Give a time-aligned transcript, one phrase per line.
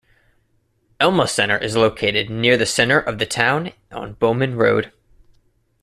[0.99, 4.91] Elma Center is located near the center of the town on Bowen Road.